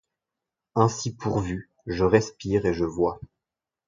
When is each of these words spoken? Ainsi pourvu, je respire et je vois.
Ainsi 0.73 1.13
pourvu, 1.13 1.69
je 1.85 2.03
respire 2.03 2.65
et 2.65 2.73
je 2.73 2.85
vois. 2.85 3.19